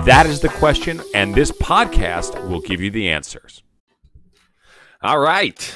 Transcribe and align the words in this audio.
That 0.00 0.26
is 0.26 0.40
the 0.40 0.48
question, 0.48 1.00
and 1.14 1.34
this 1.34 1.52
podcast 1.52 2.48
will 2.48 2.60
give 2.60 2.80
you 2.80 2.90
the 2.90 3.08
answers. 3.08 3.62
All 5.00 5.20
right. 5.20 5.74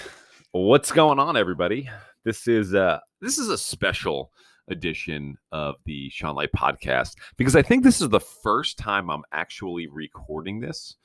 What's 0.50 0.90
going 0.90 1.18
on, 1.18 1.36
everybody? 1.36 1.88
This 2.24 2.48
is 2.48 2.74
uh 2.74 2.98
this 3.20 3.38
is 3.38 3.48
a 3.48 3.58
special 3.58 4.32
edition 4.68 5.36
of 5.52 5.76
the 5.84 6.10
Sean 6.10 6.34
Light 6.34 6.50
podcast 6.56 7.14
because 7.36 7.54
I 7.54 7.62
think 7.62 7.84
this 7.84 8.00
is 8.00 8.08
the 8.08 8.20
first 8.20 8.78
time 8.78 9.10
I'm 9.10 9.22
actually 9.32 9.86
recording 9.86 10.60
this 10.60 10.96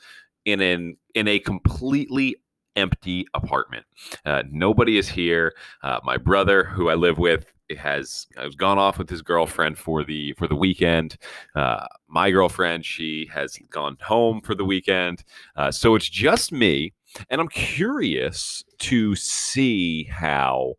in 0.45 0.61
an 0.61 0.97
in 1.13 1.27
a 1.27 1.37
completely 1.39 2.37
empty 2.75 3.25
apartment. 3.33 3.85
Uh, 4.25 4.43
nobody 4.49 4.97
is 4.97 5.07
here. 5.07 5.53
Uh, 5.83 5.99
my 6.03 6.17
brother, 6.17 6.63
who 6.63 6.89
I 6.89 6.95
live 6.95 7.17
with, 7.17 7.51
has 7.75 8.27
has 8.37 8.55
gone 8.55 8.77
off 8.77 8.97
with 8.97 9.09
his 9.09 9.21
girlfriend 9.21 9.77
for 9.77 10.03
the 10.03 10.33
for 10.33 10.47
the 10.47 10.55
weekend. 10.55 11.17
Uh, 11.55 11.87
my 12.07 12.31
girlfriend, 12.31 12.85
she 12.85 13.29
has 13.33 13.57
gone 13.69 13.97
home 14.01 14.41
for 14.41 14.55
the 14.55 14.65
weekend. 14.65 15.23
Uh, 15.55 15.71
so 15.71 15.95
it's 15.95 16.09
just 16.09 16.51
me, 16.51 16.93
and 17.29 17.41
I'm 17.41 17.47
curious 17.49 18.63
to 18.79 19.15
see 19.15 20.03
how 20.03 20.75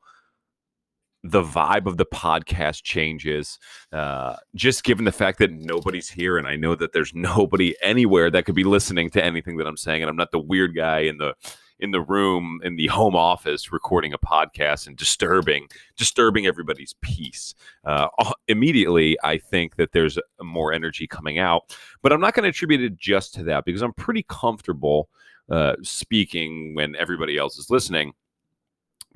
the 1.25 1.43
vibe 1.43 1.87
of 1.87 1.97
the 1.97 2.07
podcast 2.07 2.83
changes 2.83 3.59
uh, 3.93 4.37
just 4.55 4.83
given 4.83 5.05
the 5.05 5.13
fact 5.13 5.39
that 5.39 5.53
nobody's 5.53 6.11
here 6.11 6.37
and 6.37 6.49
i 6.49 6.57
know 6.57 6.75
that 6.75 6.93
there's 6.93 7.13
nobody 7.15 7.75
anywhere 7.83 8.31
that 8.31 8.45
could 8.45 8.55
be 8.55 8.65
listening 8.65 9.09
to 9.09 9.25
anything 9.25 9.57
that 9.57 9.67
i'm 9.67 9.77
saying 9.77 10.03
and 10.03 10.11
i'm 10.11 10.17
not 10.17 10.33
the 10.33 10.39
weird 10.39 10.75
guy 10.75 10.99
in 10.99 11.19
the 11.19 11.35
in 11.83 11.91
the 11.91 12.01
room 12.01 12.61
in 12.65 12.77
the 12.77 12.87
home 12.87 13.15
office 13.15 13.73
recording 13.73 14.13
a 14.13 14.19
podcast 14.19 14.87
and 14.87 14.97
disturbing 14.97 15.69
disturbing 15.97 16.47
everybody's 16.47 16.95
peace. 17.03 17.55
Uh, 17.85 18.09
immediately 18.49 19.19
i 19.25 19.37
think 19.37 19.77
that 19.77 19.93
there's 19.93 20.19
more 20.41 20.73
energy 20.73 21.07
coming 21.07 21.39
out 21.39 21.77
but 22.03 22.13
i'm 22.13 22.21
not 22.21 22.35
going 22.35 22.45
to 22.45 22.49
attribute 22.49 22.81
it 22.81 22.97
just 22.97 23.35
to 23.35 23.43
that 23.43 23.65
because 23.65 23.83
i'm 23.83 23.93
pretty 23.93 24.25
comfortable 24.29 25.09
uh, 25.51 25.75
speaking 25.83 26.75
when 26.75 26.97
everybody 26.97 27.37
else 27.37 27.59
is 27.59 27.71
listening. 27.71 28.13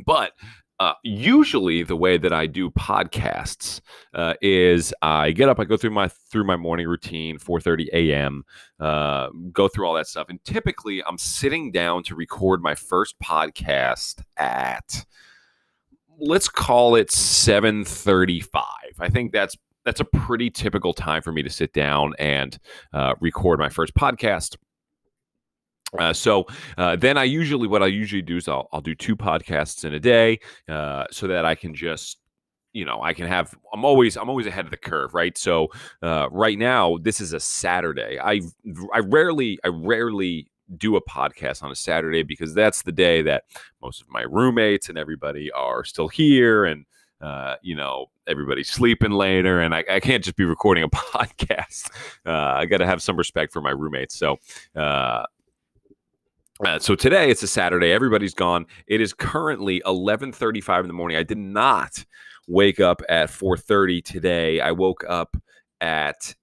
But 0.05 0.33
uh, 0.79 0.93
usually 1.03 1.83
the 1.83 1.97
way 1.97 2.19
that 2.19 2.33
I 2.33 2.47
do 2.47 2.71
podcasts 2.71 3.81
uh, 4.15 4.35
is 4.43 4.93
I 5.01 5.33
get 5.33 5.49
up, 5.49 5.59
I 5.59 5.65
go 5.65 5.77
through 5.77 5.91
my 5.91 6.09
through 6.09 6.45
my 6.45 6.57
morning 6.57 6.87
routine, 6.87 7.39
4:30 7.39 7.89
a.m., 7.93 8.45
uh, 8.79 9.29
go 9.53 9.69
through 9.69 9.87
all 9.87 9.95
that 9.95 10.07
stuff, 10.07 10.27
and 10.29 10.43
typically 10.45 11.03
I'm 11.05 11.19
sitting 11.19 11.73
down 11.73 12.03
to 12.05 12.15
record 12.15 12.63
my 12.63 12.75
first 12.75 13.19
podcast 13.21 14.23
at 14.37 15.07
let's 16.19 16.49
call 16.49 16.95
it 16.95 17.09
7:35. 17.09 18.63
I 18.99 19.09
think 19.09 19.33
that's 19.33 19.57
that's 19.85 20.01
a 20.01 20.05
pretty 20.05 20.51
typical 20.51 20.93
time 20.93 21.23
for 21.23 21.33
me 21.33 21.43
to 21.43 21.51
sit 21.51 21.73
down 21.73 22.13
and 22.19 22.59
uh, 22.93 23.15
record 23.21 23.61
my 23.61 23.69
first 23.69 23.95
podcast. 23.95 24.57
Uh, 25.99 26.13
so 26.13 26.47
uh, 26.79 26.97
then 26.97 27.17
I 27.17 27.25
usually 27.25 27.69
what 27.69 27.83
I 27.83 27.87
usually 27.87 28.23
do 28.23 28.37
is 28.37 28.49
I'll, 28.49 28.69
I'll 28.73 28.81
do 28.81 28.95
two 28.95 29.17
podcasts 29.17 29.85
in 29.85 29.95
a 29.95 30.01
day 30.01 30.41
uh, 30.69 31.05
so 31.11 31.27
that 31.29 31.45
I 31.45 31.55
can 31.55 31.75
just 31.75 32.19
you 32.73 32.85
know 32.85 33.01
I 33.03 33.15
can 33.15 33.27
have 33.27 33.55
I'm 33.73 33.85
always 33.85 34.17
I'm 34.17 34.29
always 34.29 34.47
ahead 34.47 34.65
of 34.65 34.71
the 34.71 34.77
curve 34.77 35.15
right? 35.15 35.37
So 35.39 35.69
uh, 36.03 36.29
right 36.31 36.59
now 36.59 36.99
this 36.99 37.21
is 37.21 37.33
a 37.33 37.41
Saturday. 37.41 38.19
I 38.19 38.41
I 38.93 38.99
rarely 38.99 39.59
I 39.65 39.69
rarely 39.69 40.49
do 40.77 40.97
a 40.97 41.01
podcast 41.01 41.63
on 41.63 41.71
a 41.71 41.77
Saturday 41.77 42.25
because 42.25 42.53
that's 42.53 42.83
the 42.83 42.93
day 42.93 43.23
that 43.23 43.45
most 43.81 44.03
of 44.03 44.09
my 44.09 44.23
roommates 44.23 44.89
and 44.89 44.99
everybody 44.99 45.51
are 45.53 45.85
still 45.85 46.09
here 46.09 46.65
and 46.65 46.85
uh, 47.21 47.55
you 47.63 47.75
know 47.75 48.07
everybody's 48.27 48.69
sleeping 48.69 49.13
later 49.13 49.61
and 49.61 49.75
I, 49.75 49.85
I, 49.89 50.01
can't 50.01 50.23
just 50.23 50.37
be 50.37 50.45
recording 50.45 50.85
a 50.85 50.89
podcast. 50.91 51.89
Uh, 52.27 52.59
i 52.59 52.67
got 52.67 52.79
to 52.79 52.87
have 52.87 53.01
some 53.01 53.17
respect 53.17 53.53
for 53.53 53.63
my 53.63 53.71
roommates. 53.71 54.19
So 54.19 54.39
uh, 54.75 55.25
uh, 56.65 56.79
so 56.79 56.95
today 56.95 57.31
it's 57.31 57.43
a 57.43 57.49
Saturday. 57.49 57.93
Everybody's 57.93 58.35
gone. 58.35 58.67
It 58.87 59.01
is 59.01 59.13
currently 59.13 59.83
11:35 59.85 60.81
in 60.81 60.87
the 60.87 60.93
morning. 60.93 61.17
I 61.17 61.23
did 61.23 61.39
not 61.39 62.05
wake 62.49 62.81
up 62.81 63.03
at 63.09 63.31
4:30 63.31 64.03
today. 64.03 64.61
I 64.61 64.73
woke 64.73 65.05
up 65.09 65.37
at 65.81 66.35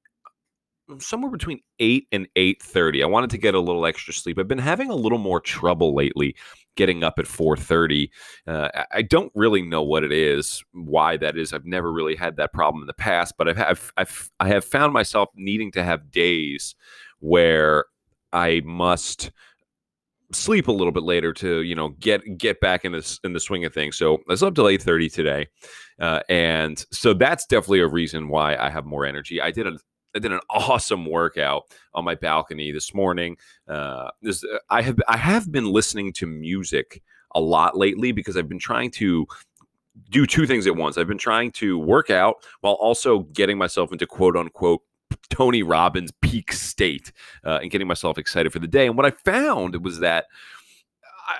somewhere 0.99 1.31
between 1.31 1.59
8 1.79 2.07
and 2.11 2.27
8:30. 2.35 3.01
I 3.03 3.07
wanted 3.07 3.31
to 3.31 3.37
get 3.37 3.55
a 3.55 3.59
little 3.59 3.85
extra 3.85 4.13
sleep. 4.13 4.37
I've 4.37 4.47
been 4.47 4.57
having 4.59 4.89
a 4.89 4.95
little 4.95 5.17
more 5.17 5.39
trouble 5.39 5.95
lately 5.95 6.35
getting 6.75 7.03
up 7.03 7.17
at 7.19 7.25
4:30. 7.25 8.09
Uh, 8.45 8.69
I 8.91 9.01
don't 9.01 9.31
really 9.35 9.61
know 9.61 9.81
what 9.81 10.03
it 10.03 10.11
is, 10.11 10.63
why 10.73 11.17
that 11.17 11.37
is. 11.37 11.53
I've 11.53 11.65
never 11.65 11.91
really 11.91 12.15
had 12.15 12.37
that 12.37 12.53
problem 12.53 12.83
in 12.83 12.87
the 12.87 12.93
past, 12.93 13.35
but 13.37 13.47
I've, 13.47 13.59
I've, 13.59 13.93
I've 13.97 14.31
I 14.39 14.47
have 14.49 14.65
found 14.65 14.93
myself 14.93 15.29
needing 15.35 15.71
to 15.71 15.83
have 15.83 16.11
days 16.11 16.75
where 17.19 17.85
I 18.31 18.61
must 18.65 19.31
sleep 20.35 20.67
a 20.67 20.71
little 20.71 20.91
bit 20.91 21.03
later 21.03 21.33
to 21.33 21.61
you 21.61 21.75
know 21.75 21.89
get 21.99 22.21
get 22.37 22.59
back 22.59 22.85
in 22.85 22.91
this 22.91 23.19
in 23.23 23.33
the 23.33 23.39
swing 23.39 23.65
of 23.65 23.73
things. 23.73 23.97
So 23.97 24.19
I 24.29 24.35
slept 24.35 24.55
till 24.55 24.67
eight 24.67 24.81
thirty 24.81 25.09
today, 25.09 25.47
uh, 25.99 26.21
and 26.29 26.83
so 26.91 27.13
that's 27.13 27.45
definitely 27.45 27.79
a 27.79 27.87
reason 27.87 28.29
why 28.29 28.55
I 28.55 28.69
have 28.69 28.85
more 28.85 29.05
energy. 29.05 29.41
I 29.41 29.51
did 29.51 29.67
a 29.67 29.77
I 30.15 30.19
did 30.19 30.31
an 30.31 30.39
awesome 30.49 31.05
workout 31.05 31.63
on 31.93 32.05
my 32.05 32.15
balcony 32.15 32.71
this 32.71 32.93
morning. 32.93 33.37
Uh, 33.67 34.09
this, 34.21 34.43
I 34.69 34.81
have 34.81 34.99
I 35.07 35.17
have 35.17 35.51
been 35.51 35.65
listening 35.65 36.13
to 36.13 36.27
music 36.27 37.01
a 37.35 37.41
lot 37.41 37.77
lately 37.77 38.11
because 38.11 38.37
I've 38.37 38.49
been 38.49 38.59
trying 38.59 38.91
to 38.91 39.25
do 40.09 40.25
two 40.25 40.45
things 40.45 40.67
at 40.67 40.75
once. 40.75 40.97
I've 40.97 41.07
been 41.07 41.17
trying 41.17 41.51
to 41.53 41.77
work 41.77 42.09
out 42.09 42.37
while 42.61 42.73
also 42.73 43.19
getting 43.33 43.57
myself 43.57 43.91
into 43.91 44.05
quote 44.05 44.35
unquote 44.35 44.81
Tony 45.29 45.63
Robbins 45.63 46.11
peak 46.21 46.51
state 46.51 47.11
uh, 47.45 47.59
and 47.61 47.71
getting 47.71 47.87
myself 47.87 48.17
excited 48.17 48.51
for 48.51 48.59
the 48.59 48.67
day. 48.67 48.87
And 48.87 48.95
what 48.97 49.05
I 49.05 49.11
found 49.11 49.83
was 49.83 49.99
that 49.99 50.25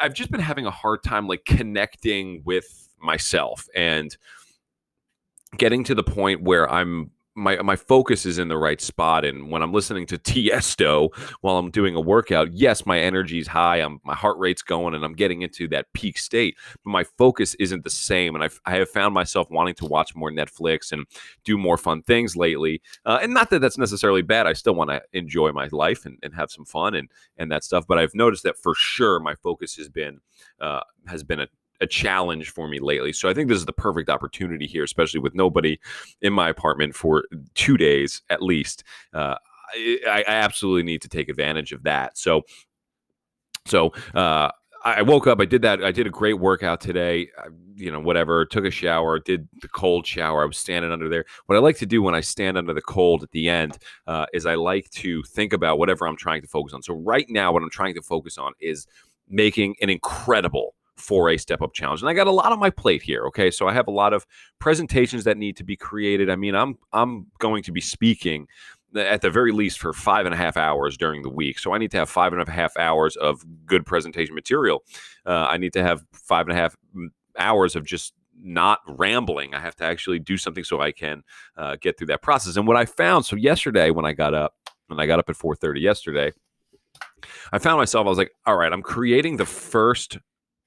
I've 0.02 0.14
just 0.14 0.32
been 0.32 0.40
having 0.40 0.66
a 0.66 0.72
hard 0.72 1.04
time 1.04 1.28
like 1.28 1.46
connecting 1.46 2.42
with 2.46 2.90
myself 3.02 3.68
and 3.76 4.16
getting 5.58 5.84
to 5.84 5.96
the 5.96 6.04
point 6.04 6.42
where 6.42 6.72
I'm 6.72 7.12
my 7.36 7.56
my 7.58 7.76
focus 7.76 8.26
is 8.26 8.38
in 8.38 8.48
the 8.48 8.58
right 8.58 8.80
spot 8.80 9.26
and 9.26 9.50
when 9.50 9.64
i'm 9.64 9.74
listening 9.74 10.06
to 10.06 10.18
tiesto 10.18 11.10
while 11.42 11.58
i'm 11.58 11.72
doing 11.72 11.96
a 11.96 12.02
workout 12.02 12.54
yes 12.54 12.86
my 12.86 13.00
energy's 13.00 13.48
high 13.48 13.78
i'm 13.78 14.00
my 14.04 14.14
heart 14.14 14.38
rate's 14.38 14.62
going 14.62 14.94
and 14.94 15.04
i'm 15.04 15.14
getting 15.14 15.42
into 15.42 15.68
that 15.68 15.92
peak 15.94 16.18
state 16.18 16.56
but 16.84 16.92
my 16.92 17.04
focus 17.04 17.56
isn't 17.56 17.84
the 17.84 17.90
same 17.90 18.36
and 18.36 18.44
I've, 18.44 18.60
i 18.66 18.76
have 18.76 18.90
found 18.90 19.14
myself 19.14 19.50
wanting 19.50 19.76
to 19.76 19.86
watch 19.86 20.16
more 20.16 20.32
netflix 20.32 20.92
and 20.92 21.06
do 21.44 21.58
more 21.58 21.78
fun 21.78 22.04
things 22.04 22.36
lately 22.36 22.82
uh, 23.06 23.20
and 23.22 23.34
not 23.34 23.50
that 23.50 23.60
that's 23.60 23.78
necessarily 23.78 24.22
bad 24.22 24.46
i 24.46 24.54
still 24.54 24.76
want 24.76 24.92
to 24.92 25.02
enjoy 25.14 25.52
my 25.52 25.68
life 25.72 26.06
and, 26.06 26.18
and 26.22 26.36
have 26.36 26.52
some 26.52 26.66
fun 26.66 26.94
and 26.94 27.10
and 27.38 27.52
that 27.52 27.64
stuff 27.64 27.86
but 27.88 27.98
i've 27.98 28.14
noticed 28.14 28.44
that 28.44 28.58
for 28.58 28.76
sure 28.76 29.20
my 29.20 29.36
focus 29.36 29.76
has 29.76 29.90
been 29.90 30.20
uh, 30.62 30.82
has 31.08 31.24
been 31.24 31.40
a, 31.40 31.48
a 31.84 31.88
challenge 31.88 32.50
for 32.50 32.68
me 32.68 32.80
lately. 32.80 33.14
So 33.14 33.30
I 33.30 33.34
think 33.34 33.50
this 33.50 33.58
is 33.58 33.66
the 33.66 33.74
perfect 33.74 34.10
opportunity 34.10 34.66
here, 34.66 34.84
especially 34.84 35.20
with 35.20 35.36
nobody 35.36 35.80
in 36.22 36.34
my 36.34 36.50
apartment 36.50 36.96
for 36.96 37.26
two 37.54 37.78
days 37.78 38.22
at 38.30 38.42
least. 38.42 38.84
Uh, 39.14 39.36
I, 39.76 40.24
I, 40.28 40.32
absolutely 40.34 40.84
need 40.84 41.02
to 41.02 41.10
take 41.10 41.30
advantage 41.30 41.72
of 41.72 41.84
that. 41.84 42.18
So, 42.18 42.44
so 43.66 43.92
uh, 44.14 44.50
I 44.86 45.02
woke 45.02 45.28
up. 45.28 45.40
I 45.40 45.46
did 45.46 45.62
that. 45.62 45.84
I 45.84 45.92
did 45.92 46.08
a 46.08 46.12
great 46.12 46.34
workout 46.34 46.82
today. 46.82 47.30
I, 47.38 47.48
you 47.76 47.92
know, 47.92 48.00
whatever. 48.00 48.46
Took 48.46 48.66
a 48.66 48.72
shower. 48.72 49.20
Did 49.20 49.48
the 49.62 49.70
cold 49.70 50.06
shower. 50.06 50.44
I 50.44 50.46
was 50.46 50.58
standing 50.58 50.92
under 50.92 51.08
there. 51.08 51.26
What 51.46 51.56
I 51.56 51.60
like 51.60 51.78
to 51.78 51.86
do 51.86 52.02
when 52.02 52.14
I 52.14 52.22
stand 52.22 52.58
under 52.58 52.74
the 52.74 52.82
cold 52.82 53.24
at 53.24 53.32
the 53.32 53.50
end 53.50 53.78
uh, 54.08 54.26
is 54.34 54.46
I 54.46 54.56
like 54.56 54.90
to 54.92 55.24
think 55.24 55.54
about 55.54 55.80
whatever 55.80 56.06
I'm 56.06 56.18
trying 56.18 56.42
to 56.42 56.48
focus 56.48 56.74
on. 56.74 56.84
So 56.84 56.96
right 56.96 57.26
now, 57.30 57.52
what 57.54 57.64
I'm 57.64 57.70
trying 57.70 57.96
to 57.96 58.02
focus 58.02 58.38
on 58.38 58.54
is 58.60 58.86
making 59.30 59.76
an 59.82 59.90
incredible 59.90 60.76
4A 60.98 61.40
step 61.40 61.62
up 61.62 61.74
challenge. 61.74 62.02
And 62.02 62.10
I 62.10 62.14
got 62.14 62.28
a 62.28 62.32
lot 62.32 62.52
on 62.52 62.60
my 62.60 62.70
plate 62.70 63.02
here. 63.02 63.26
Okay. 63.28 63.52
So 63.52 63.68
I 63.68 63.74
have 63.74 63.88
a 63.88 63.92
lot 63.92 64.14
of 64.14 64.26
presentations 64.60 65.24
that 65.24 65.38
need 65.38 65.58
to 65.58 65.64
be 65.64 65.76
created. 65.76 66.30
I 66.30 66.36
mean, 66.36 66.56
I'm 66.56 66.78
I'm 66.92 67.28
going 67.40 67.64
to 67.64 67.72
be 67.72 67.82
speaking 67.82 68.48
at 68.96 69.22
the 69.22 69.30
very 69.30 69.52
least 69.52 69.80
for 69.80 69.94
five 69.94 70.26
and 70.26 70.34
a 70.34 70.38
half 70.38 70.58
hours 70.58 70.98
during 70.98 71.24
the 71.24 71.30
week. 71.30 71.60
So 71.60 71.74
I 71.74 71.78
need 71.78 71.92
to 71.92 71.98
have 71.98 72.10
five 72.10 72.32
and 72.34 72.42
a 72.42 72.52
half 72.52 72.78
hours 72.78 73.16
of 73.16 73.44
good 73.66 73.86
presentation 73.86 74.36
material. 74.36 74.84
Uh, 75.26 75.48
I 75.50 75.58
need 75.58 75.74
to 75.74 75.84
have 75.84 76.04
five 76.14 76.48
and 76.48 76.58
a 76.58 76.62
half 76.62 76.76
mm, 76.96 77.08
hours 77.38 77.76
of 77.76 77.86
just 77.86 78.14
not 78.40 78.80
rambling. 78.88 79.54
I 79.54 79.60
have 79.60 79.76
to 79.78 79.84
actually 79.84 80.20
do 80.20 80.38
something 80.38 80.64
so 80.64 80.82
I 80.82 80.92
can 80.92 81.24
uh, 81.58 81.78
get 81.82 81.98
through 81.98 82.08
that 82.08 82.22
process. 82.22 82.56
And 82.56 82.68
what 82.68 82.78
I 82.78 82.86
found, 82.86 83.26
so 83.26 83.36
yesterday 83.36 83.90
when 83.90 84.06
I 84.06 84.14
got 84.14 84.34
up, 84.34 84.54
when 84.88 85.00
I 85.00 85.06
got 85.06 85.20
up 85.20 85.30
at 85.30 85.36
4:30 85.36 85.82
yesterday, 85.82 86.32
I 87.52 87.60
found 87.60 87.78
myself, 87.78 88.06
I 88.06 88.10
was 88.10 88.18
like, 88.18 88.34
all 88.46 88.58
right, 88.58 88.72
I'm 88.72 88.82
creating 88.82 89.38
the 89.38 89.46
first 89.46 90.18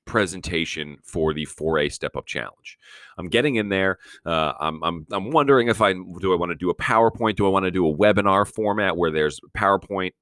presentation 0.07 0.97
for 1.03 1.35
the 1.35 1.45
4A 1.47 1.93
Step 1.93 2.17
Up 2.17 2.27
Challenge. 2.27 2.79
I'm 3.19 3.29
getting 3.29 3.57
in 3.57 3.69
there. 3.69 3.99
Uh, 4.25 4.55
I'm, 4.59 4.83
I'm, 4.83 5.07
I'm 5.11 5.31
wondering 5.31 5.69
if 5.69 5.83
I 5.83 5.93
do 5.93 6.33
I 6.33 6.37
want 6.37 6.51
to 6.51 6.57
do 6.57 6.71
a 6.71 6.75
PowerPoint? 6.75 7.37
Do 7.37 7.47
I 7.47 7.51
want 7.51 7.65
to 7.65 7.71
do 7.71 7.87
a 7.87 7.95
webinar 7.95 8.47
format 8.47 8.97
where 8.97 9.11
there's 9.11 9.41
PowerPoint? 9.57 10.13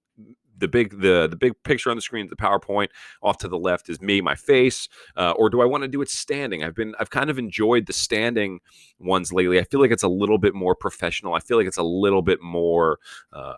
The 0.56 0.68
big 0.68 1.00
the 1.00 1.26
the 1.26 1.36
big 1.36 1.52
picture 1.64 1.90
on 1.90 1.96
the 1.96 2.00
screen, 2.00 2.26
is 2.26 2.30
the 2.30 2.36
PowerPoint 2.36 2.88
off 3.22 3.38
to 3.38 3.48
the 3.48 3.58
left 3.58 3.88
is 3.88 4.00
me, 4.00 4.20
my 4.20 4.36
face, 4.36 4.88
uh, 5.16 5.32
or 5.32 5.50
do 5.50 5.60
I 5.60 5.64
want 5.64 5.82
to 5.82 5.88
do 5.88 6.00
it 6.00 6.08
standing? 6.08 6.62
I've 6.62 6.76
been 6.76 6.94
I've 7.00 7.10
kind 7.10 7.28
of 7.28 7.40
enjoyed 7.40 7.86
the 7.86 7.92
standing 7.92 8.60
ones 9.00 9.32
lately. 9.32 9.58
I 9.58 9.64
feel 9.64 9.80
like 9.80 9.90
it's 9.90 10.04
a 10.04 10.08
little 10.08 10.38
bit 10.38 10.54
more 10.54 10.76
professional. 10.76 11.34
I 11.34 11.40
feel 11.40 11.56
like 11.56 11.66
it's 11.66 11.76
a 11.76 11.82
little 11.82 12.22
bit 12.22 12.40
more 12.40 13.00
uh, 13.32 13.54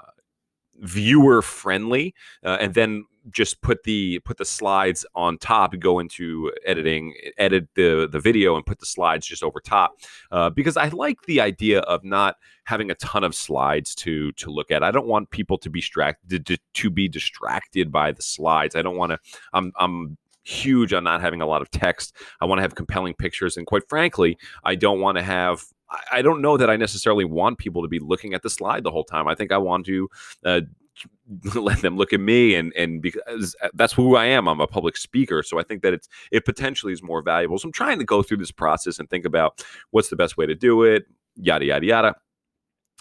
viewer 0.80 1.42
friendly, 1.42 2.14
uh, 2.44 2.58
and 2.60 2.74
then 2.74 3.04
just 3.30 3.60
put 3.60 3.82
the 3.82 4.20
put 4.20 4.36
the 4.36 4.44
slides 4.44 5.04
on 5.16 5.36
top 5.38 5.74
go 5.80 5.98
into 5.98 6.52
editing 6.64 7.12
edit 7.38 7.66
the 7.74 8.08
the 8.10 8.20
video 8.20 8.54
and 8.54 8.64
put 8.64 8.78
the 8.78 8.86
slides 8.86 9.26
just 9.26 9.42
over 9.42 9.58
top 9.58 9.94
uh, 10.30 10.48
because 10.48 10.76
i 10.76 10.86
like 10.90 11.20
the 11.22 11.40
idea 11.40 11.80
of 11.80 12.04
not 12.04 12.36
having 12.66 12.90
a 12.90 12.94
ton 12.96 13.24
of 13.24 13.34
slides 13.34 13.94
to 13.94 14.32
to 14.32 14.50
look 14.50 14.70
at. 14.70 14.82
I 14.82 14.90
don't 14.90 15.06
want 15.06 15.30
people 15.30 15.56
to 15.58 15.70
be 15.70 15.80
distracted 15.80 16.46
to, 16.46 16.58
to 16.74 16.90
be 16.90 17.08
distracted 17.08 17.90
by 17.90 18.12
the 18.12 18.22
slides. 18.22 18.76
I 18.76 18.82
don't 18.82 18.96
want 18.96 19.12
to 19.12 19.18
i'm 19.54 19.72
i'm 19.76 20.18
huge 20.42 20.92
on 20.92 21.02
not 21.02 21.20
having 21.20 21.40
a 21.40 21.46
lot 21.46 21.60
of 21.60 21.70
text. 21.72 22.14
I 22.40 22.44
want 22.44 22.58
to 22.58 22.62
have 22.62 22.74
compelling 22.74 23.14
pictures 23.14 23.56
and 23.56 23.66
quite 23.66 23.88
frankly 23.88 24.36
i 24.64 24.74
don't 24.74 25.00
want 25.00 25.16
to 25.16 25.22
have 25.22 25.64
I 26.10 26.22
don't 26.22 26.42
know 26.42 26.56
that 26.56 26.68
I 26.68 26.76
necessarily 26.76 27.24
want 27.24 27.58
people 27.58 27.82
to 27.82 27.88
be 27.88 27.98
looking 27.98 28.34
at 28.34 28.42
the 28.42 28.50
slide 28.50 28.82
the 28.82 28.90
whole 28.90 29.04
time. 29.04 29.28
I 29.28 29.34
think 29.34 29.52
I 29.52 29.58
want 29.58 29.86
to 29.86 30.08
uh, 30.44 30.60
let 31.54 31.82
them 31.82 31.96
look 31.96 32.12
at 32.12 32.20
me 32.20 32.54
and 32.54 32.72
and 32.74 33.02
because 33.02 33.54
that's 33.74 33.92
who 33.92 34.16
I 34.16 34.26
am. 34.26 34.48
I'm 34.48 34.60
a 34.60 34.66
public 34.66 34.96
speaker, 34.96 35.42
so 35.42 35.58
I 35.58 35.62
think 35.62 35.82
that 35.82 35.92
it's 35.92 36.08
it 36.32 36.44
potentially 36.44 36.92
is 36.92 37.02
more 37.02 37.22
valuable. 37.22 37.58
So 37.58 37.66
I'm 37.66 37.72
trying 37.72 37.98
to 37.98 38.04
go 38.04 38.22
through 38.22 38.38
this 38.38 38.52
process 38.52 38.98
and 38.98 39.08
think 39.08 39.24
about 39.24 39.64
what's 39.90 40.08
the 40.08 40.16
best 40.16 40.36
way 40.36 40.46
to 40.46 40.54
do 40.54 40.82
it, 40.82 41.04
yada 41.36 41.64
yada 41.64 41.86
yada. 41.86 42.14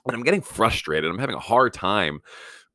And 0.05 0.15
I'm 0.15 0.23
getting 0.23 0.41
frustrated. 0.41 1.09
I'm 1.09 1.17
having 1.17 1.35
a 1.35 1.39
hard 1.39 1.73
time 1.73 2.19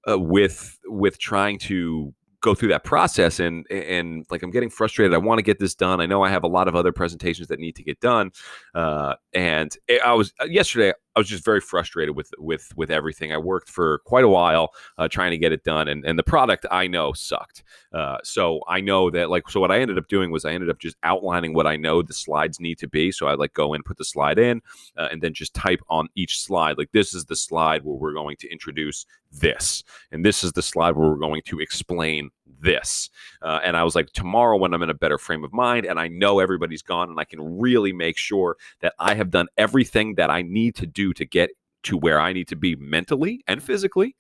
uh, 0.09 0.19
with 0.19 0.79
with 0.87 1.19
trying 1.19 1.59
to 1.61 2.15
go 2.41 2.55
through 2.55 2.69
that 2.71 2.85
process 2.85 3.39
and 3.41 3.71
and 3.71 4.25
like 4.31 4.43
I'm 4.43 4.51
getting 4.51 4.71
frustrated. 4.71 5.15
I 5.15 5.19
want 5.19 5.39
to 5.39 5.43
get 5.43 5.59
this 5.59 5.75
done. 5.75 6.01
I 6.01 6.07
know 6.07 6.23
I 6.23 6.31
have 6.31 6.45
a 6.45 6.49
lot 6.49 6.69
of 6.69 6.75
other 6.75 6.93
presentations 6.93 7.49
that 7.49 7.59
need 7.59 7.77
to 7.77 7.83
get 7.83 8.01
done. 8.01 8.33
Uh, 8.75 9.15
and 9.33 9.77
I 10.05 10.15
was 10.15 10.33
uh, 10.41 10.45
yesterday. 10.45 10.93
I 11.17 11.21
was 11.21 11.29
just 11.29 11.45
very 11.45 11.61
frustrated 11.61 12.15
with 12.15 12.33
with 12.39 12.73
with 12.77 12.91
everything. 12.91 13.33
I 13.33 13.39
worked 13.39 13.69
for 13.69 13.99
quite 14.01 14.25
a 14.25 14.29
while 14.29 14.73
uh, 14.97 15.09
trying 15.09 15.33
to 15.33 15.39
get 15.39 15.53
it 15.53 15.65
done, 15.65 15.89
and 15.89 16.05
and 16.05 16.19
the 16.19 16.23
product 16.23 16.67
I 16.71 16.87
know 16.87 17.13
sucked. 17.13 17.65
Uh, 17.93 18.19
so 18.23 18.61
I 18.69 18.81
know 18.81 19.11
that 19.11 19.29
like 19.29 19.49
so 19.49 19.61
what 19.61 19.73
I 19.73 19.81
ended 19.81 19.99
up 19.99 20.09
doing 20.09 20.31
was 20.31 20.45
I 20.45 20.53
ended 20.53 20.71
up 20.71 20.79
just 20.79 20.97
outlining 21.03 21.53
what 21.53 21.67
I 21.67 21.77
know 21.77 22.03
the 22.03 22.13
slides 22.13 22.61
need 22.61 22.79
to 22.79 22.89
be. 22.89 23.11
So 23.11 23.27
I 23.27 23.35
like 23.35 23.55
go 23.55 23.75
in, 23.75 23.83
put 23.83 23.99
the 23.99 24.05
slide 24.05 24.39
in, 24.39 24.63
uh, 24.97 25.09
and 25.11 25.21
then 25.21 25.35
just 25.35 25.55
type 25.55 25.81
on 25.89 26.09
each 26.15 26.41
slide 26.41 26.79
like 26.79 26.93
this 26.93 27.13
is 27.13 27.25
the 27.25 27.37
slide 27.37 27.85
where 27.85 27.97
we're 27.97 28.15
going 28.15 28.37
to 28.39 28.49
introduce 28.51 29.05
this, 29.33 29.83
and 30.13 30.25
this 30.25 30.45
is 30.45 30.53
the 30.53 30.63
slide 30.63 30.97
where 30.97 31.09
we're 31.09 31.17
going 31.17 31.43
to 31.47 31.59
explain 31.59 32.31
this. 32.61 33.11
Uh, 33.43 33.61
and 33.65 33.77
I 33.77 33.85
was 33.85 33.95
like, 33.95 34.13
tomorrow 34.13 34.57
when 34.57 34.75
I'm 34.75 34.83
in 34.83 34.91
a 34.91 34.95
better 34.95 35.19
frame 35.19 35.45
of 35.45 35.53
mind 35.53 35.87
and 35.87 35.99
I 35.99 36.09
know 36.09 36.41
everybody's 36.41 36.83
gone 36.83 37.11
and 37.11 37.19
I 37.19 37.25
can 37.25 37.59
really 37.59 37.93
make 37.93 38.17
sure 38.17 38.57
that 38.81 38.95
I 38.99 39.15
have 39.15 39.31
done 39.31 39.49
everything 39.57 40.15
that 40.17 40.31
I 40.31 40.43
need 40.43 40.75
to 40.77 40.87
do 40.87 41.13
to 41.15 41.25
get 41.25 41.51
to 41.85 41.97
where 41.97 42.21
I 42.21 42.33
need 42.33 42.49
to 42.49 42.57
be 42.57 42.77
mentally 42.77 43.43
and 43.47 43.63
physically, 43.63 44.17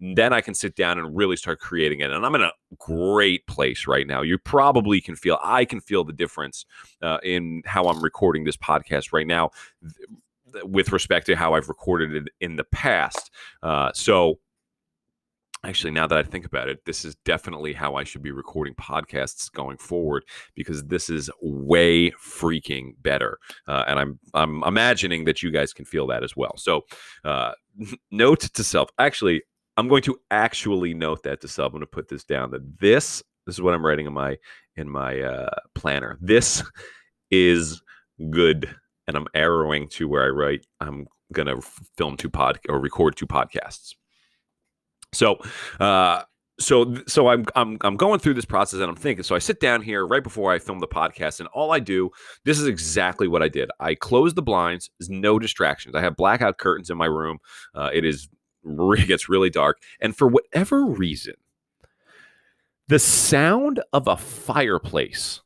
then 0.00 0.32
I 0.32 0.40
can 0.40 0.54
sit 0.54 0.74
down 0.74 0.98
and 0.98 1.16
really 1.16 1.36
start 1.36 1.60
creating 1.60 2.00
it. 2.00 2.10
And 2.10 2.26
I'm 2.26 2.34
in 2.34 2.42
a 2.42 2.52
great 2.78 3.46
place 3.46 3.86
right 3.86 4.06
now. 4.06 4.22
You 4.22 4.38
probably 4.38 5.00
can 5.00 5.16
feel, 5.16 5.38
I 5.42 5.64
can 5.64 5.80
feel 5.80 6.04
the 6.04 6.12
difference 6.12 6.66
uh, 7.02 7.18
in 7.22 7.62
how 7.64 7.84
I'm 7.84 8.02
recording 8.02 8.44
this 8.44 8.56
podcast 8.56 9.12
right 9.12 9.26
now 9.26 9.50
with 10.62 10.92
respect 10.92 11.26
to 11.26 11.36
how 11.36 11.54
I've 11.54 11.68
recorded 11.68 12.14
it 12.14 12.32
in 12.40 12.56
the 12.56 12.64
past. 12.64 13.30
Uh, 13.62 13.90
so, 13.92 14.38
actually 15.64 15.90
now 15.90 16.06
that 16.06 16.18
i 16.18 16.22
think 16.22 16.44
about 16.44 16.68
it 16.68 16.84
this 16.84 17.04
is 17.04 17.14
definitely 17.24 17.72
how 17.72 17.94
i 17.94 18.04
should 18.04 18.22
be 18.22 18.30
recording 18.30 18.74
podcasts 18.74 19.50
going 19.52 19.76
forward 19.76 20.24
because 20.54 20.84
this 20.84 21.08
is 21.08 21.30
way 21.40 22.10
freaking 22.12 22.92
better 23.02 23.38
uh, 23.68 23.84
and 23.86 23.98
i'm 23.98 24.18
i'm 24.34 24.62
imagining 24.64 25.24
that 25.24 25.42
you 25.42 25.50
guys 25.50 25.72
can 25.72 25.84
feel 25.84 26.06
that 26.06 26.22
as 26.22 26.36
well. 26.36 26.56
So 26.56 26.82
uh, 27.24 27.52
note 28.10 28.40
to 28.40 28.64
self 28.64 28.90
actually 28.98 29.42
i'm 29.76 29.88
going 29.88 30.02
to 30.02 30.18
actually 30.30 30.94
note 30.94 31.22
that 31.24 31.40
to 31.40 31.48
self. 31.48 31.72
I'm 31.72 31.78
going 31.78 31.80
to 31.80 31.86
put 31.86 32.08
this 32.08 32.24
down 32.24 32.50
that 32.52 32.80
this 32.80 33.22
this 33.46 33.56
is 33.56 33.62
what 33.62 33.74
i'm 33.74 33.84
writing 33.84 34.06
in 34.06 34.12
my 34.12 34.36
in 34.76 34.88
my 34.88 35.20
uh, 35.20 35.54
planner. 35.74 36.18
This 36.20 36.62
is 37.30 37.82
good 38.30 38.74
and 39.06 39.16
i'm 39.16 39.26
arrowing 39.34 39.88
to 39.88 40.06
where 40.08 40.24
i 40.24 40.28
write 40.28 40.64
i'm 40.80 41.06
going 41.32 41.48
to 41.48 41.60
film 41.96 42.16
two 42.16 42.30
pod 42.30 42.58
or 42.68 42.78
record 42.78 43.16
two 43.16 43.26
podcasts 43.26 43.94
so, 45.14 45.38
uh, 45.80 46.22
so 46.60 46.96
so 47.06 47.28
I'm 47.28 47.44
I'm 47.56 47.78
I'm 47.80 47.96
going 47.96 48.20
through 48.20 48.34
this 48.34 48.44
process 48.44 48.80
and 48.80 48.88
I'm 48.88 48.96
thinking. 48.96 49.24
So 49.24 49.34
I 49.34 49.38
sit 49.38 49.60
down 49.60 49.82
here 49.82 50.06
right 50.06 50.22
before 50.22 50.52
I 50.52 50.58
film 50.58 50.78
the 50.80 50.88
podcast, 50.88 51.40
and 51.40 51.48
all 51.48 51.72
I 51.72 51.80
do, 51.80 52.10
this 52.44 52.60
is 52.60 52.66
exactly 52.66 53.28
what 53.28 53.42
I 53.42 53.48
did. 53.48 53.70
I 53.80 53.94
close 53.94 54.34
the 54.34 54.42
blinds. 54.42 54.90
There's 54.98 55.10
no 55.10 55.38
distractions. 55.38 55.94
I 55.94 56.00
have 56.00 56.16
blackout 56.16 56.58
curtains 56.58 56.90
in 56.90 56.96
my 56.96 57.06
room. 57.06 57.38
Uh, 57.74 57.90
it 57.92 58.04
is 58.04 58.28
it 58.64 59.08
gets 59.08 59.28
really 59.28 59.50
dark, 59.50 59.82
and 60.00 60.16
for 60.16 60.28
whatever 60.28 60.86
reason, 60.86 61.34
the 62.88 62.98
sound 62.98 63.82
of 63.92 64.06
a 64.06 64.16
fireplace 64.16 65.40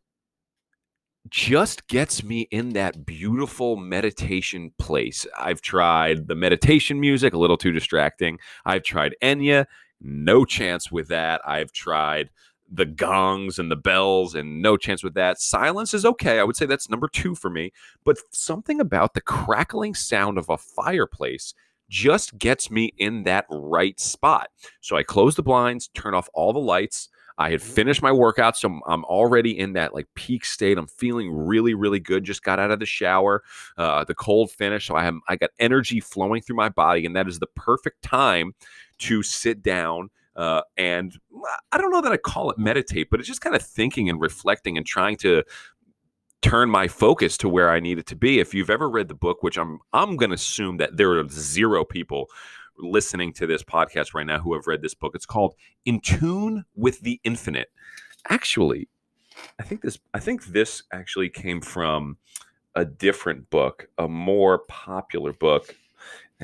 just 1.29 1.87
gets 1.89 2.23
me 2.23 2.49
in 2.51 2.71
that 2.71 3.05
beautiful 3.05 3.77
meditation 3.77 4.73
place. 4.79 5.27
I've 5.39 5.61
tried 5.61 6.29
the 6.29 6.35
meditation 6.35 7.01
music, 7.01 7.35
a 7.35 7.39
little 7.39 7.59
too 7.59 7.73
distracting. 7.73 8.39
I've 8.65 8.83
tried 8.83 9.15
Enya, 9.23 9.67
no 10.01 10.45
chance 10.45 10.91
with 10.91 11.09
that. 11.09 11.41
I've 11.47 11.73
tried 11.73 12.31
the 12.71 12.87
gongs 12.87 13.59
and 13.59 13.71
the 13.71 13.77
bells 13.77 14.35
and 14.35 14.61
no 14.61 14.77
chance 14.77 15.03
with 15.03 15.15
that. 15.15 15.41
Silence 15.41 15.95
is 15.95 16.05
okay. 16.05 16.39
I 16.39 16.45
would 16.45 16.57
say 16.57 16.67
that's 16.67 16.91
number 16.91 17.09
2 17.09 17.35
for 17.35 17.51
me, 17.51 17.73
but 18.05 18.19
something 18.31 18.81
about 18.81 19.15
the 19.15 19.21
crackling 19.21 19.95
sound 19.95 20.39
of 20.39 20.49
a 20.49 20.59
fireplace 20.59 21.55
just 21.89 22.37
gets 22.39 22.71
me 22.71 22.93
in 22.99 23.23
that 23.25 23.47
right 23.51 23.99
spot. 23.99 24.51
So 24.81 24.97
I 24.97 25.03
close 25.03 25.37
the 25.37 25.43
blinds, 25.43 25.89
turn 25.89 26.15
off 26.15 26.29
all 26.35 26.53
the 26.53 26.59
lights, 26.59 27.09
I 27.39 27.51
had 27.51 27.63
finished 27.63 28.03
my 28.03 28.11
workout, 28.11 28.57
so 28.57 28.81
I'm, 28.87 29.05
already 29.05 29.57
in 29.59 29.75
that 29.75 29.95
like 29.95 30.07
peak 30.15 30.45
state. 30.45 30.77
I'm 30.77 30.89
feeling 30.89 31.33
really, 31.33 31.73
really 31.73 32.01
good. 32.01 32.25
Just 32.25 32.43
got 32.43 32.59
out 32.59 32.73
of 32.73 32.81
the 32.81 32.87
shower, 32.87 33.43
uh, 33.77 34.05
the 34.05 34.15
cold 34.15 34.51
finish, 34.51 34.87
so 34.87 34.97
I 34.97 35.05
have 35.05 35.17
I 35.29 35.37
got 35.37 35.51
energy 35.59 36.01
flowing 36.01 36.43
through 36.43 36.57
my 36.57 36.69
body, 36.69 37.07
and 37.07 37.15
that 37.17 37.29
is 37.29 37.39
the 37.39 37.47
perfect 37.47 38.03
time 38.03 38.55
to 38.99 39.23
sit 39.23 39.63
down. 39.63 40.11
Uh, 40.35 40.63
and 40.77 41.19
I 41.73 41.79
don't 41.79 41.91
know 41.91 42.03
that 42.03 42.13
I 42.13 42.17
call 42.17 42.51
it 42.51 42.59
meditate, 42.59 43.09
but 43.11 43.21
it's 43.21 43.29
just 43.29 43.41
kind 43.41 43.57
of 43.57 43.63
thinking 43.63 44.09
and 44.09 44.21
reflecting 44.21 44.77
and 44.77 44.87
trying 44.87 45.17
to 45.19 45.43
turn 46.43 46.71
my 46.71 46.87
focus 46.87 47.37
to 47.39 47.49
where 47.49 47.71
I 47.71 47.81
need 47.81 47.99
it 47.99 48.07
to 48.07 48.17
be. 48.17 48.39
If 48.39 48.55
you've 48.55 48.71
ever 48.71 48.89
read 48.89 49.09
the 49.09 49.15
book, 49.15 49.43
which 49.43 49.59
I'm 49.59 49.79
I'm 49.93 50.17
going 50.17 50.31
to 50.31 50.35
assume 50.35 50.77
that 50.79 50.97
there 50.97 51.19
are 51.19 51.29
zero 51.29 51.85
people 51.85 52.29
listening 52.79 53.33
to 53.35 53.47
this 53.47 53.63
podcast 53.63 54.15
right 54.15 54.27
now 54.27 54.39
who 54.39 54.55
have 54.55 54.67
read 54.67 54.83
this 54.83 54.95
book. 54.95 55.15
It's 55.15 55.27
called 55.27 55.55
In 55.85 56.01
Tune 56.01 56.65
with 56.75 57.01
the 57.01 57.21
Infinite. 57.25 57.71
Actually, 58.29 58.89
I 59.59 59.63
think 59.63 59.83
this 59.83 59.99
I 60.15 60.21
think 60.21 60.47
this 60.47 60.83
actually 60.93 61.29
came 61.29 61.61
from 61.61 62.17
a 62.75 62.85
different 62.85 63.51
book, 63.51 63.89
a 63.99 64.09
more 64.09 64.59
popular 64.69 65.33
book. 65.33 65.75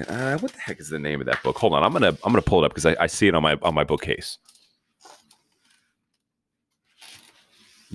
Uh, 0.09 0.37
what 0.39 0.53
the 0.53 0.59
heck 0.59 0.81
is 0.81 0.89
the 0.89 0.99
name 0.99 1.21
of 1.21 1.27
that 1.27 1.43
book? 1.43 1.57
Hold 1.59 1.75
on, 1.75 1.85
I'm 1.85 1.93
gonna 1.93 2.09
I'm 2.09 2.33
gonna 2.33 2.43
pull 2.43 2.63
it 2.63 2.67
up 2.67 2.73
because 2.73 2.87
I, 2.87 2.97
I 3.01 3.07
see 3.07 3.29
it 3.29 3.35
on 3.35 3.43
my 3.43 3.57
on 3.63 3.75
my 3.75 3.85
bookcase. 3.85 4.39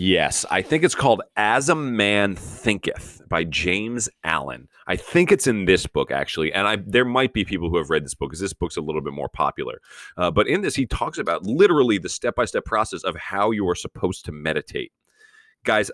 Yes, 0.01 0.45
I 0.49 0.61
think 0.61 0.85
it's 0.85 0.95
called 0.95 1.23
As 1.35 1.67
a 1.67 1.75
Man 1.75 2.33
Thinketh 2.33 3.21
by 3.27 3.43
James 3.43 4.07
Allen. 4.23 4.69
I 4.87 4.95
think 4.95 5.29
it's 5.29 5.45
in 5.45 5.65
this 5.65 5.85
book 5.87 6.09
actually, 6.09 6.53
and 6.53 6.65
I 6.65 6.77
there 6.77 7.03
might 7.03 7.33
be 7.33 7.43
people 7.43 7.69
who 7.69 7.75
have 7.75 7.89
read 7.89 8.05
this 8.05 8.13
book 8.13 8.29
because 8.29 8.39
this 8.39 8.53
book's 8.53 8.77
a 8.77 8.81
little 8.81 9.01
bit 9.01 9.11
more 9.11 9.27
popular. 9.27 9.81
Uh, 10.15 10.31
but 10.31 10.47
in 10.47 10.61
this, 10.61 10.73
he 10.73 10.85
talks 10.85 11.17
about 11.17 11.43
literally 11.43 11.97
the 11.97 12.07
step 12.07 12.35
by 12.35 12.45
step 12.45 12.63
process 12.63 13.03
of 13.03 13.17
how 13.17 13.51
you 13.51 13.67
are 13.67 13.75
supposed 13.75 14.23
to 14.23 14.31
meditate. 14.31 14.93
Guys, 15.65 15.91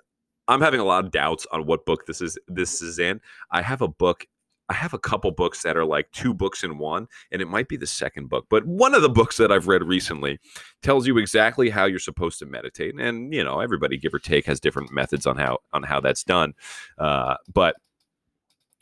I'm 0.48 0.62
having 0.62 0.82
a 0.82 0.86
lot 0.86 1.04
of 1.04 1.10
doubts 1.10 1.48
on 1.52 1.66
what 1.66 1.88
book 1.88 2.06
this 2.06 2.22
is. 2.22 2.38
This 2.48 2.84
is 2.84 3.00
in. 3.00 3.22
I 3.50 3.64
have 3.64 3.82
a 3.82 3.88
book 3.88 4.28
I 4.70 4.74
have 4.74 4.94
a 4.94 5.00
couple 5.00 5.32
books 5.32 5.62
that 5.64 5.78
are 5.78 5.86
like 5.86 6.12
two 6.12 6.34
books 6.34 6.64
in 6.64 6.78
one, 6.78 7.08
and 7.32 7.42
it 7.42 7.48
might 7.48 7.68
be 7.68 7.78
the 7.78 7.88
second 7.88 8.30
book. 8.30 8.46
But 8.50 8.66
one 8.66 8.96
of 8.96 9.02
the 9.02 9.10
books 9.10 9.38
that 9.38 9.52
I've 9.52 9.68
read 9.68 9.84
recently 9.84 10.40
tells 10.82 11.06
you 11.06 11.18
exactly 11.18 11.70
how 11.70 11.86
you're 11.86 12.00
supposed 12.00 12.40
to 12.40 12.46
meditate, 12.46 12.96
and 13.00 13.34
you 13.34 13.44
know 13.44 13.60
everybody, 13.60 13.98
give 13.98 14.14
or 14.14 14.20
take, 14.20 14.46
has 14.46 14.60
different 14.60 14.92
methods 14.92 15.28
on 15.28 15.38
how 15.38 15.60
on 15.74 15.84
how 15.84 16.00
that's 16.00 16.24
done. 16.24 16.54
Uh, 16.98 17.36
but 17.54 17.76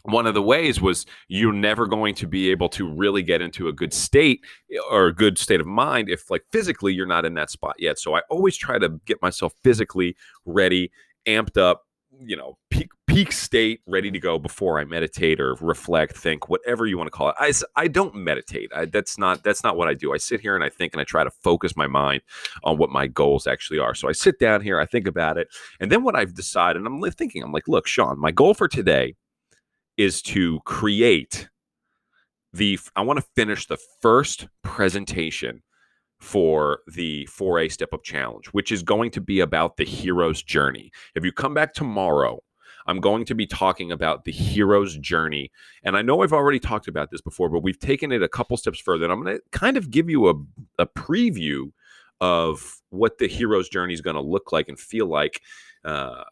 one 0.04 0.28
of 0.28 0.34
the 0.34 0.42
ways 0.42 0.82
was 0.82 1.06
you're 1.28 1.54
never 1.54 1.88
going 1.88 2.14
to 2.16 2.28
be 2.28 2.52
able 2.52 2.70
to 2.70 2.88
really 2.88 3.24
get 3.24 3.42
into 3.42 3.68
a 3.68 3.74
good 3.74 3.94
state 3.94 4.42
eh, 4.72 4.78
or 4.92 5.08
a 5.08 5.16
good 5.16 5.38
state 5.38 5.62
of 5.62 5.66
mind 5.66 6.10
if 6.10 6.30
like 6.30 6.44
physically 6.52 6.94
you're 6.94 7.06
not 7.06 7.26
in 7.26 7.34
that 7.34 7.50
spot 7.50 7.76
yet 7.80 7.98
so 7.98 8.14
i 8.16 8.22
always 8.30 8.58
try 8.58 8.78
to 8.78 8.90
get 9.06 9.22
myself 9.22 9.54
physically 9.64 10.16
ready 10.46 10.92
amped 11.26 11.58
up 11.58 11.84
you 12.20 12.36
know 12.36 12.58
peak 12.70 12.90
peak 13.14 13.32
state 13.32 13.80
ready 13.86 14.10
to 14.10 14.20
go 14.20 14.40
before 14.40 14.80
i 14.80 14.84
meditate 14.84 15.40
or 15.40 15.56
reflect 15.62 16.18
think 16.18 16.50
whatever 16.50 16.88
you 16.88 16.98
want 16.98 17.06
to 17.08 17.12
call 17.12 17.30
it. 17.30 17.36
I, 17.38 17.54
I 17.76 17.88
don't 17.88 18.16
meditate. 18.16 18.72
I, 18.76 18.86
that's 18.86 19.20
not 19.20 19.44
that's 19.44 19.64
not 19.64 19.78
what 19.78 19.88
i 19.88 19.94
do. 19.94 20.14
I 20.14 20.18
sit 20.18 20.40
here 20.40 20.56
and 20.56 20.64
i 20.64 20.70
think 20.70 20.94
and 20.94 21.02
i 21.02 21.04
try 21.04 21.24
to 21.24 21.30
focus 21.30 21.78
my 21.78 21.86
mind 21.86 22.22
on 22.64 22.78
what 22.78 22.90
my 22.90 23.06
goals 23.06 23.46
actually 23.46 23.80
are. 23.80 23.94
So 23.94 24.10
i 24.10 24.14
sit 24.14 24.40
down 24.40 24.62
here 24.62 24.80
i 24.80 24.86
think 24.86 25.06
about 25.08 25.38
it 25.38 25.48
and 25.80 25.92
then 25.92 26.04
what 26.04 26.16
i've 26.16 26.34
decided 26.34 26.86
i'm 26.86 27.02
thinking 27.12 27.44
i'm 27.44 27.52
like 27.52 27.68
look 27.68 27.86
sean 27.86 28.20
my 28.20 28.32
goal 28.32 28.54
for 28.54 28.68
today 28.68 29.16
is 29.98 30.22
to 30.24 30.60
create 30.62 31.50
the 32.52 32.80
I 32.96 33.02
want 33.02 33.20
to 33.20 33.26
finish 33.36 33.68
the 33.68 33.78
first 34.02 34.48
presentation 34.64 35.62
for 36.20 36.80
the 36.88 37.28
4A 37.32 37.72
Step 37.72 37.94
Up 37.94 38.04
Challenge, 38.04 38.48
which 38.48 38.72
is 38.72 38.82
going 38.82 39.12
to 39.12 39.22
be 39.22 39.42
about 39.42 39.76
the 39.76 39.84
hero's 39.84 40.42
journey. 40.42 40.92
If 41.16 41.26
you 41.26 41.32
come 41.32 41.54
back 41.54 41.74
tomorrow, 41.74 42.40
I'm 42.88 43.00
going 43.00 43.26
to 43.26 43.36
be 43.36 43.46
talking 43.46 43.92
about 43.92 44.24
the 44.26 44.32
hero's 44.32 44.98
journey. 44.98 45.52
And 45.84 45.96
I 45.96 46.02
know 46.02 46.22
I've 46.22 46.34
already 46.34 46.60
talked 46.60 46.88
about 46.88 47.12
this 47.12 47.22
before, 47.22 47.50
but 47.50 47.64
we've 47.64 47.80
taken 47.80 48.12
it 48.12 48.24
a 48.24 48.30
couple 48.30 48.58
steps 48.58 48.80
further. 48.80 49.06
And 49.06 49.14
I'm 49.14 49.24
going 49.24 49.38
to 49.38 49.44
kind 49.52 49.78
of 49.78 49.92
give 49.92 50.10
you 50.10 50.30
a, 50.30 50.34
a 50.80 50.86
preview 50.86 51.72
of 52.22 52.82
what 52.90 53.18
the 53.18 53.28
hero's 53.28 53.70
journey 53.70 53.94
is 53.94 54.02
going 54.02 54.16
to 54.16 54.22
look 54.22 54.52
like 54.52 54.70
and 54.70 54.80
feel 54.80 55.08
like 55.08 55.42
uh, 55.84 56.24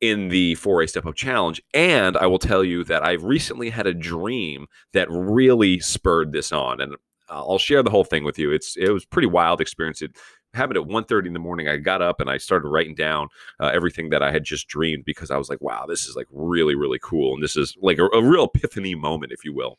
in 0.00 0.28
the 0.28 0.54
4A 0.56 0.88
Step 0.88 1.06
Up 1.06 1.14
Challenge. 1.14 1.60
And 1.74 2.16
I 2.16 2.26
will 2.26 2.38
tell 2.38 2.62
you 2.62 2.84
that 2.84 3.02
I've 3.02 3.24
recently 3.24 3.70
had 3.70 3.86
a 3.86 3.94
dream 3.94 4.66
that 4.92 5.10
really 5.10 5.80
spurred 5.80 6.32
this 6.32 6.52
on. 6.52 6.80
And 6.80 6.96
I'll 7.28 7.58
share 7.58 7.82
the 7.82 7.90
whole 7.90 8.04
thing 8.04 8.24
with 8.24 8.38
you. 8.38 8.50
It's 8.50 8.76
it 8.76 8.90
was 8.90 9.04
pretty 9.04 9.28
wild 9.28 9.60
experience. 9.60 10.00
It 10.02 10.16
happened 10.54 10.78
at 10.78 10.84
1.30 10.84 11.26
in 11.26 11.32
the 11.32 11.38
morning. 11.38 11.68
I 11.68 11.76
got 11.76 12.02
up 12.02 12.20
and 12.20 12.30
I 12.30 12.38
started 12.38 12.68
writing 12.68 12.94
down 12.94 13.28
uh, 13.60 13.66
everything 13.66 14.10
that 14.10 14.22
I 14.22 14.32
had 14.32 14.44
just 14.44 14.68
dreamed 14.68 15.04
because 15.04 15.30
I 15.30 15.36
was 15.36 15.48
like, 15.48 15.60
wow, 15.60 15.86
this 15.86 16.06
is 16.06 16.16
like 16.16 16.26
really, 16.30 16.74
really 16.74 16.98
cool. 17.02 17.34
And 17.34 17.42
this 17.42 17.56
is 17.56 17.76
like 17.80 17.98
a, 17.98 18.06
a 18.06 18.22
real 18.22 18.44
epiphany 18.44 18.94
moment, 18.94 19.32
if 19.32 19.44
you 19.44 19.52
will. 19.52 19.78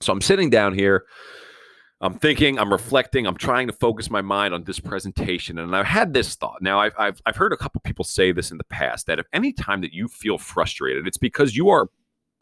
So 0.00 0.12
I'm 0.12 0.20
sitting 0.20 0.48
down 0.50 0.74
here 0.74 1.04
I'm 2.00 2.14
thinking, 2.14 2.58
I'm 2.58 2.70
reflecting, 2.70 3.26
I'm 3.26 3.36
trying 3.36 3.66
to 3.66 3.72
focus 3.72 4.08
my 4.08 4.22
mind 4.22 4.54
on 4.54 4.62
this 4.62 4.78
presentation. 4.78 5.58
And 5.58 5.74
I've 5.74 5.86
had 5.86 6.14
this 6.14 6.36
thought. 6.36 6.62
Now, 6.62 6.78
I've, 6.78 6.94
I've, 6.96 7.20
I've 7.26 7.36
heard 7.36 7.52
a 7.52 7.56
couple 7.56 7.80
people 7.80 8.04
say 8.04 8.30
this 8.30 8.52
in 8.52 8.58
the 8.58 8.64
past 8.64 9.06
that 9.06 9.18
if 9.18 9.26
any 9.32 9.52
time 9.52 9.80
that 9.80 9.92
you 9.92 10.06
feel 10.06 10.38
frustrated, 10.38 11.08
it's 11.08 11.18
because 11.18 11.56
you 11.56 11.68
are 11.70 11.90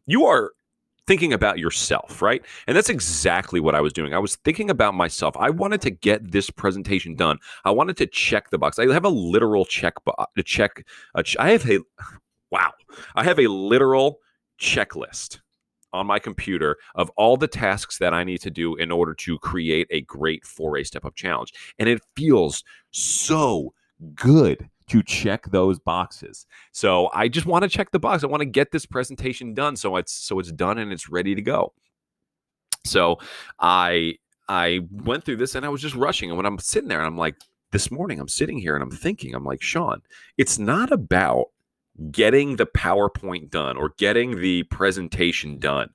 you 0.05 0.27
are 0.27 0.53
thinking 1.07 1.33
about 1.33 1.59
yourself, 1.59 2.21
right? 2.21 2.45
And 2.67 2.77
that's 2.77 2.89
exactly 2.89 3.61
what 3.61 3.75
I 3.75 3.81
was 3.81 3.93
doing. 3.93 4.15
I 4.15 4.19
was 4.19 4.37
thinking 4.37 4.71
about 4.71 4.95
myself. 4.95 5.37
I 5.37 5.51
wanted 5.51 5.81
to 5.83 5.91
get 5.91 6.33
this 6.33 6.51
presentation 6.51 7.15
done. 7.15 7.39
I 7.65 7.71
wanted 7.71 7.97
to 7.99 8.07
check 8.07 8.51
the 8.51 8.59
box. 8.59 8.79
I 8.79 8.93
have 8.93 9.05
a 9.05 9.11
literal 9.11 9.65
check 9.65 10.03
box 10.05 10.33
to 10.37 10.43
check. 10.43 10.87
A 11.15 11.23
ch- 11.23 11.37
I 11.39 11.51
have 11.51 11.69
a 11.69 11.79
wow. 12.51 12.73
I 13.15 13.25
have 13.25 13.39
a 13.39 13.47
literal 13.49 14.21
checklist 14.61 15.41
on 15.93 16.07
my 16.07 16.19
computer 16.19 16.77
of 16.95 17.11
all 17.17 17.37
the 17.37 17.49
tasks 17.49 17.99
that 17.99 18.13
I 18.13 18.25
need 18.25 18.41
to 18.43 18.51
do 18.51 18.77
in 18.77 18.91
order 18.91 19.15
to 19.15 19.39
create 19.39 19.87
a 19.91 20.03
great 20.03 20.45
4A 20.45 20.87
step 20.87 21.05
up 21.05 21.15
challenge. 21.15 21.53
And 21.79 21.89
it 21.89 22.03
feels 22.17 22.65
so 22.91 23.73
good 24.15 24.69
to 24.89 25.03
check 25.03 25.47
those 25.51 25.79
boxes. 25.79 26.47
So 26.73 27.11
I 27.13 27.29
just 27.29 27.47
want 27.47 27.65
to 27.65 27.69
check 27.69 27.91
the 27.91 27.99
box. 27.99 28.23
I 28.23 28.29
want 28.29 28.41
to 28.41 28.47
get 28.47 28.71
this 28.71 28.87
presentation 28.87 29.55
done 29.55 29.77
so 29.77 29.97
it's 29.97 30.13
so 30.13 30.39
it's 30.39 30.53
done 30.53 30.79
and 30.79 30.93
it's 30.93 31.09
ready 31.09 31.35
to 31.35 31.43
go. 31.43 31.73
So 32.85 33.19
I 33.59 34.17
I 34.49 34.81
went 34.91 35.25
through 35.25 35.37
this 35.37 35.55
and 35.55 35.67
I 35.67 35.69
was 35.69 35.83
just 35.83 35.95
rushing. 35.97 36.31
And 36.31 36.37
when 36.37 36.47
I'm 36.47 36.59
sitting 36.59 36.89
there 36.89 36.99
and 36.99 37.07
I'm 37.07 37.19
like, 37.19 37.37
this 37.73 37.91
morning 37.91 38.21
I'm 38.21 38.29
sitting 38.29 38.59
here 38.59 38.75
and 38.75 38.83
I'm 38.83 38.91
thinking, 38.91 39.35
I'm 39.35 39.45
like, 39.45 39.63
Sean, 39.63 40.03
it's 40.39 40.59
not 40.59 40.93
about 40.93 41.47
getting 42.11 42.57
the 42.57 42.67
PowerPoint 42.67 43.51
done 43.51 43.77
or 43.77 43.93
getting 43.97 44.41
the 44.41 44.63
presentation 44.65 45.59
done. 45.59 45.91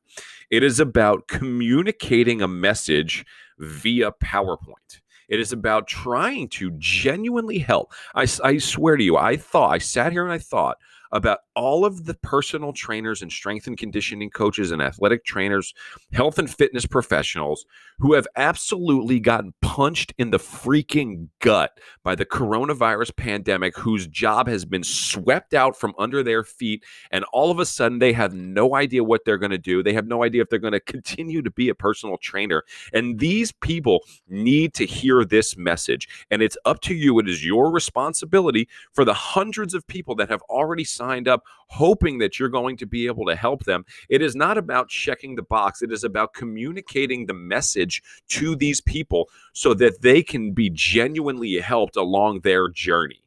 It 0.50 0.64
is 0.64 0.80
about 0.80 1.28
communicating 1.28 2.42
a 2.42 2.48
message 2.48 3.26
via 3.58 4.12
PowerPoint. 4.12 5.00
It 5.32 5.40
is 5.40 5.54
about 5.54 5.88
trying 5.88 6.50
to 6.50 6.72
genuinely 6.78 7.58
help. 7.58 7.94
I, 8.14 8.28
I 8.44 8.58
swear 8.58 8.98
to 8.98 9.04
you, 9.04 9.16
I 9.16 9.38
thought, 9.38 9.74
I 9.74 9.78
sat 9.78 10.12
here 10.12 10.24
and 10.24 10.32
I 10.32 10.38
thought, 10.38 10.78
about 11.12 11.40
all 11.56 11.86
of 11.86 12.06
the 12.06 12.14
personal 12.16 12.74
trainers 12.74 13.22
and 13.22 13.32
strength 13.32 13.68
and 13.68 13.78
conditioning 13.78 14.30
coaches 14.30 14.72
and 14.72 14.82
athletic 14.82 15.26
trainers, 15.26 15.74
health 16.14 16.40
and 16.40 16.50
fitness 16.50 16.86
professionals 16.86 17.66
who 18.00 18.14
have 18.14 18.28
absolutely 18.36 19.20
gotten 19.20 19.54
punched 19.62 20.14
in 20.18 20.32
the 20.32 20.40
freaking 20.40 21.28
gut 21.40 21.78
by 22.04 22.16
the 22.16 22.26
coronavirus 22.26 23.16
pandemic, 23.16 23.78
whose 23.78 24.08
job 24.08 24.48
has 24.48 24.66
been 24.66 24.84
swept 24.84 25.54
out 25.54 25.78
from 25.78 25.94
under 26.00 26.24
their 26.24 26.44
feet. 26.44 26.84
And 27.12 27.24
all 27.34 27.52
of 27.52 27.60
a 27.60 27.66
sudden, 27.66 28.00
they 28.00 28.14
have 28.14 28.34
no 28.34 28.76
idea 28.76 29.04
what 29.04 29.26
they're 29.26 29.38
going 29.38 29.52
to 29.52 29.58
do. 29.58 29.84
They 29.84 29.94
have 29.94 30.08
no 30.08 30.24
idea 30.24 30.42
if 30.42 30.50
they're 30.50 30.60
going 30.60 30.72
to 30.74 30.80
continue 30.80 31.42
to 31.42 31.52
be 31.52 31.70
a 31.70 31.76
personal 31.76 32.18
trainer. 32.18 32.64
And 32.94 33.20
these 33.20 33.52
people 33.52 34.00
need 34.28 34.74
to 34.76 34.86
hear 34.86 35.24
this 35.24 35.56
message. 35.58 36.08
And 36.32 36.42
it's 36.42 36.58
up 36.66 36.82
to 36.82 36.96
you. 36.96 37.20
It 37.20 37.30
is 37.30 37.46
your 37.46 37.72
responsibility 37.72 38.68
for 38.94 39.06
the 39.06 39.14
hundreds 39.14 39.74
of 39.74 39.86
people 39.86 40.16
that 40.16 40.30
have 40.30 40.42
already 40.44 40.84
signed 40.84 41.01
up 41.28 41.44
hoping 41.68 42.18
that 42.18 42.40
you're 42.40 42.50
going 42.50 42.78
to 42.78 42.86
be 42.86 43.08
able 43.08 43.26
to 43.26 43.36
help 43.36 43.64
them. 43.64 43.86
It 44.10 44.22
is 44.22 44.36
not 44.36 44.58
about 44.58 44.90
checking 44.90 45.36
the 45.36 45.42
box, 45.42 45.82
it 45.82 45.92
is 45.92 46.04
about 46.04 46.34
communicating 46.34 47.26
the 47.26 47.34
message 47.34 48.02
to 48.30 48.56
these 48.56 48.82
people 48.82 49.30
so 49.54 49.74
that 49.76 50.02
they 50.02 50.22
can 50.24 50.54
be 50.54 50.70
genuinely 50.70 51.58
helped 51.60 51.96
along 51.96 52.42
their 52.42 52.68
journey. 52.68 53.24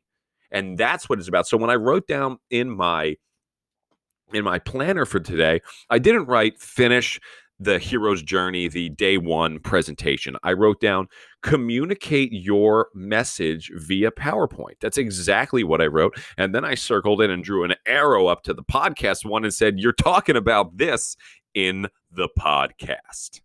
And 0.51 0.79
that's 0.79 1.09
what 1.09 1.19
it's 1.19 1.29
about. 1.29 1.49
So 1.49 1.57
when 1.57 1.71
I 1.71 1.75
wrote 1.75 2.07
down 2.07 2.39
in 2.51 2.71
my 2.71 3.17
in 4.33 4.45
my 4.45 4.59
planner 4.59 5.05
for 5.05 5.21
today, 5.21 5.61
I 5.91 5.99
didn't 5.99 6.27
write 6.27 6.61
finish 6.61 7.21
the 7.59 7.79
hero's 7.79 8.23
journey, 8.23 8.69
the 8.69 8.91
day 8.91 9.17
one 9.17 9.59
presentation. 9.61 10.37
I 10.43 10.53
wrote 10.53 10.81
down 10.81 11.09
communicate 11.43 12.33
your 12.33 12.89
message 12.95 13.71
via 13.75 14.11
PowerPoint. 14.11 14.81
That's 14.81 14.97
exactly 14.97 15.63
what 15.63 15.83
I 15.83 15.87
wrote. 15.87 16.19
And 16.39 16.55
then 16.55 16.65
I 16.65 16.75
circled 16.75 17.21
it 17.21 17.31
and 17.31 17.45
drew 17.45 17.65
an 17.65 17.75
arrow 17.87 18.27
up 18.27 18.43
to 18.45 18.55
the 18.55 18.65
podcast 18.65 19.27
one 19.27 19.45
and 19.45 19.53
said, 19.53 19.79
You're 19.79 19.93
talking 19.93 20.37
about 20.37 20.77
this 20.77 21.17
in 21.55 21.89
the 22.11 22.29
podcast. 22.39 23.41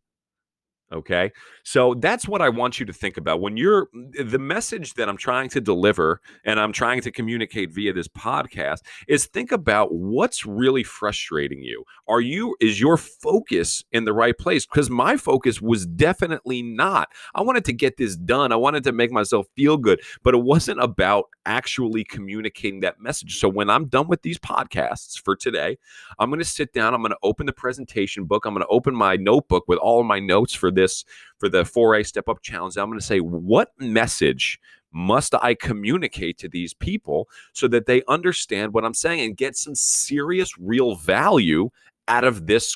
Okay. 0.92 1.32
So 1.64 1.94
that's 1.94 2.28
what 2.28 2.42
I 2.42 2.50
want 2.50 2.80
you 2.80 2.86
to 2.88 2.94
think 2.94 3.18
about. 3.18 3.42
When 3.42 3.58
you're 3.58 3.90
the 3.94 4.40
message 4.40 4.96
that 4.96 5.08
I'm 5.08 5.18
trying 5.18 5.50
to 5.50 5.62
deliver 5.62 6.20
and 6.46 6.60
I'm 6.60 6.72
trying 6.72 7.02
to 7.02 7.12
communicate 7.12 7.72
via 7.72 7.94
this 7.94 8.08
podcast 8.08 8.80
is 9.08 9.28
think 9.28 9.52
about 9.52 9.94
what's 9.94 10.48
really 10.48 10.84
frustrating 10.84 11.62
you. 11.62 11.84
Are 12.08 12.22
you, 12.22 12.56
is 12.60 12.80
your 12.80 12.98
focus 12.98 13.84
in 13.92 14.06
the 14.06 14.14
right 14.14 14.36
place? 14.36 14.66
Because 14.66 14.90
my 14.90 15.16
focus 15.16 15.62
was 15.62 15.86
definitely 15.86 16.64
not. 16.64 17.10
I 17.36 17.42
wanted 17.42 17.66
to 17.66 17.74
get 17.74 17.98
this 17.98 18.16
done. 18.16 18.52
I 18.52 18.56
wanted 18.56 18.84
to 18.86 18.92
make 18.92 19.12
myself 19.12 19.46
feel 19.56 19.78
good, 19.78 20.02
but 20.24 20.34
it 20.34 20.42
wasn't 20.42 20.82
about 20.82 21.26
actually 21.46 22.04
communicating 22.04 22.80
that 22.80 23.00
message. 23.00 23.38
So 23.38 23.48
when 23.48 23.70
I'm 23.70 23.88
done 23.88 24.08
with 24.08 24.24
these 24.24 24.40
podcasts 24.40 25.22
for 25.24 25.36
today, 25.36 25.78
I'm 26.18 26.30
going 26.30 26.40
to 26.40 26.46
sit 26.46 26.74
down. 26.74 26.96
I'm 26.96 27.02
going 27.02 27.12
to 27.12 27.18
open 27.22 27.46
the 27.46 27.54
presentation 27.54 28.26
book. 28.26 28.46
I'm 28.46 28.54
going 28.56 28.66
to 28.66 28.72
open 28.72 28.96
my 28.96 29.16
notebook 29.16 29.66
with 29.68 29.78
all 29.78 30.04
my 30.04 30.20
notes 30.20 30.54
for 30.54 30.72
this 30.80 31.06
for 31.38 31.50
the 31.50 31.64
4A 31.64 32.06
Step 32.06 32.30
Up 32.30 32.42
Challenge. 32.42 32.78
I'm 32.78 32.88
going 32.88 33.00
to 33.00 33.06
say, 33.06 33.20
what 33.20 33.72
message 33.80 34.60
must 34.92 35.36
I 35.36 35.54
communicate 35.54 36.38
to 36.40 36.50
these 36.50 36.74
people 36.74 37.30
so 37.54 37.68
that 37.68 37.86
they 37.86 38.02
understand 38.08 38.74
what 38.74 38.86
I'm 38.86 38.94
saying 38.94 39.22
and 39.22 39.38
get 39.38 39.56
some 39.56 39.76
serious, 39.76 40.58
real 40.58 40.96
value 40.96 41.70
out 42.08 42.24
of 42.24 42.48
this 42.48 42.76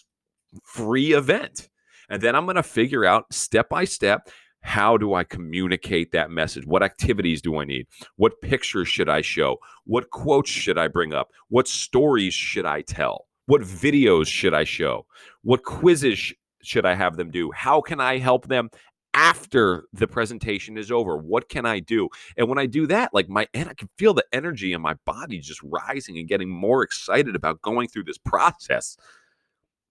free 0.63 1.13
event? 1.13 1.69
And 2.09 2.21
then 2.21 2.35
I'm 2.35 2.45
going 2.45 2.57
to 2.57 2.63
figure 2.63 3.05
out 3.05 3.33
step 3.33 3.69
by 3.69 3.85
step 3.85 4.29
how 4.63 4.95
do 4.95 5.13
I 5.13 5.25
communicate 5.25 6.13
that 6.13 6.31
message? 6.31 6.65
What 6.65 6.83
activities 6.83 7.41
do 7.41 7.57
I 7.59 7.65
need? 7.65 7.85
What 8.15 8.41
pictures 8.41 8.87
should 8.87 9.09
I 9.09 9.19
show? 9.19 9.57
What 9.83 10.09
quotes 10.09 10.49
should 10.49 10.77
I 10.77 10.87
bring 10.87 11.13
up? 11.13 11.31
What 11.49 11.67
stories 11.67 12.33
should 12.33 12.65
I 12.65 12.81
tell? 12.81 13.27
What 13.45 13.61
videos 13.61 14.27
should 14.27 14.53
I 14.53 14.63
show? 14.63 15.05
What 15.41 15.63
quizzes 15.63 16.33
should 16.63 16.85
I 16.85 16.95
have 16.95 17.17
them 17.17 17.31
do? 17.31 17.51
How 17.51 17.81
can 17.81 17.99
I 17.99 18.17
help 18.17 18.47
them 18.47 18.69
after 19.13 19.85
the 19.93 20.07
presentation 20.07 20.77
is 20.77 20.91
over? 20.91 21.17
What 21.17 21.49
can 21.49 21.65
I 21.65 21.79
do? 21.79 22.09
And 22.37 22.49
when 22.49 22.57
I 22.57 22.65
do 22.65 22.87
that, 22.87 23.13
like 23.13 23.29
my 23.29 23.47
and 23.53 23.69
I 23.69 23.73
can 23.73 23.89
feel 23.97 24.13
the 24.13 24.25
energy 24.33 24.73
in 24.73 24.81
my 24.81 24.95
body 25.05 25.39
just 25.39 25.61
rising 25.63 26.17
and 26.17 26.27
getting 26.27 26.49
more 26.49 26.83
excited 26.83 27.35
about 27.35 27.61
going 27.61 27.87
through 27.87 28.03
this 28.05 28.17
process. 28.17 28.97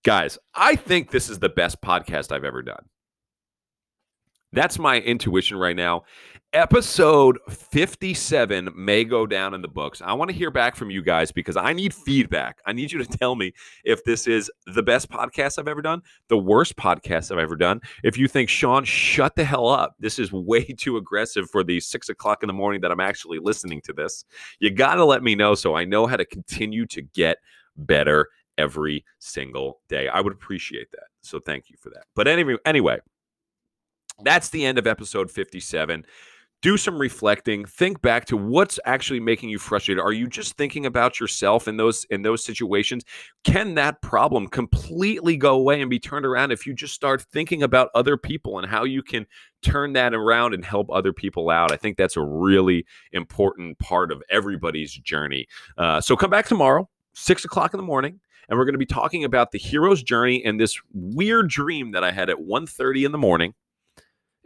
Guys, 0.05 0.39
I 0.55 0.75
think 0.75 1.11
this 1.11 1.29
is 1.29 1.39
the 1.39 1.49
best 1.49 1.81
podcast 1.81 2.33
I've 2.33 2.45
ever 2.45 2.63
done. 2.63 2.85
That's 4.53 4.79
my 4.79 5.01
intuition 5.01 5.57
right 5.57 5.77
now. 5.77 6.05
Episode 6.53 7.39
57 7.49 8.69
may 8.77 9.05
go 9.05 9.27
down 9.27 9.55
in 9.55 9.63
the 9.63 9.69
books. 9.69 10.03
I 10.05 10.13
want 10.13 10.31
to 10.31 10.37
hear 10.37 10.51
back 10.51 10.77
from 10.77 10.91
you 10.91 11.01
guys 11.01 11.33
because 11.33 11.57
I 11.57 11.73
need 11.73 11.95
feedback. 11.95 12.59
I 12.67 12.75
need 12.75 12.93
you 12.93 13.03
to 13.03 13.07
tell 13.07 13.35
me 13.35 13.55
if 13.85 14.05
this 14.05 14.27
is 14.27 14.51
the 14.67 14.83
best 14.83 15.11
podcast 15.11 15.59
I've 15.59 15.69
ever 15.69 15.81
done, 15.81 16.03
the 16.29 16.37
worst 16.37 16.77
podcast 16.77 17.33
I've 17.33 17.39
ever 17.39 17.57
done. 17.57 17.81
If 18.05 18.19
you 18.19 18.29
think, 18.29 18.51
Sean, 18.51 18.85
shut 18.85 19.35
the 19.35 19.45
hell 19.45 19.67
up. 19.67 19.97
This 19.99 20.19
is 20.19 20.31
way 20.31 20.63
too 20.79 20.99
aggressive 20.99 21.49
for 21.49 21.65
the 21.65 21.81
six 21.81 22.11
o'clock 22.11 22.43
in 22.43 22.49
the 22.49 22.53
morning 22.53 22.83
that 22.83 22.93
I'm 22.93 23.01
actually 23.01 23.39
listening 23.39 23.81
to 23.87 23.95
this. 23.95 24.27
You 24.61 24.71
got 24.71 24.97
to 24.97 25.07
let 25.07 25.23
me 25.23 25.35
know 25.35 25.55
so 25.55 25.75
I 25.75 25.87
know 25.87 26.07
how 26.07 26.19
to 26.19 26.27
continue 26.27 26.85
to 26.89 27.01
get 27.01 27.39
better 27.79 28.29
every 28.59 29.07
single 29.19 29.81
day. 29.89 30.09
I 30.09 30.21
would 30.21 30.35
appreciate 30.35 30.91
that. 30.93 31.07
So 31.23 31.39
thank 31.39 31.71
you 31.71 31.77
for 31.81 31.89
that. 31.91 32.05
But 32.15 32.29
anyway, 32.29 32.57
anyway, 32.67 32.99
that's 34.25 34.51
the 34.51 34.65
end 34.65 34.79
of 34.79 34.87
episode 34.87 35.31
57 35.31 36.05
do 36.63 36.77
some 36.77 36.97
reflecting. 36.97 37.65
Think 37.65 38.01
back 38.01 38.25
to 38.27 38.37
what's 38.37 38.79
actually 38.85 39.19
making 39.21 39.51
you 39.51 39.59
frustrated. 39.59 40.03
Are 40.03 40.13
you 40.13 40.29
just 40.29 40.57
thinking 40.57 40.87
about 40.87 41.19
yourself 41.19 41.67
in 41.67 41.77
those 41.77 42.05
in 42.05 42.23
those 42.23 42.45
situations? 42.45 43.05
Can 43.45 43.75
that 43.75 44.01
problem 44.01 44.47
completely 44.47 45.37
go 45.37 45.57
away 45.57 45.81
and 45.81 45.91
be 45.91 45.99
turned 45.99 46.25
around 46.25 46.53
if 46.53 46.67
you 46.67 46.73
just 46.73 46.95
start 46.95 47.21
thinking 47.21 47.65
about 47.65 47.91
other 47.95 48.17
people 48.17 48.59
and 48.59 48.69
how 48.69 48.85
you 48.85 49.03
can 49.03 49.27
turn 49.61 49.93
that 49.95 50.15
around 50.15 50.55
and 50.55 50.65
help 50.65 50.89
other 50.91 51.13
people 51.13 51.51
out? 51.51 51.73
I 51.73 51.77
think 51.77 51.97
that's 51.97 52.17
a 52.17 52.23
really 52.23 52.87
important 53.11 53.79
part 53.81 54.13
of 54.13 54.23
everybody's 54.31 54.93
journey. 54.93 55.49
Uh, 55.77 56.01
so 56.01 56.17
come 56.17 56.31
back 56.31 56.47
tomorrow 56.47 56.89
six 57.15 57.45
o'clock 57.45 57.75
in 57.75 57.79
the 57.79 57.85
morning 57.85 58.21
and 58.49 58.59
we're 58.59 58.65
going 58.65 58.73
to 58.73 58.79
be 58.79 58.87
talking 58.87 59.25
about 59.25 59.51
the 59.51 59.59
hero's 59.59 60.03
journey 60.03 60.43
and 60.45 60.59
this 60.59 60.81
weird 60.95 61.47
dream 61.47 61.93
that 61.93 62.03
i 62.03 62.11
had 62.11 62.31
at 62.31 62.39
1.30 62.39 63.05
in 63.05 63.13
the 63.13 63.19
morning 63.19 63.53